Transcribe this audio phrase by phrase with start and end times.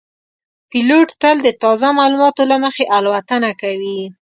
[0.69, 3.99] پیلوټ تل د تازه معلوماتو له مخې الوتنه کوي.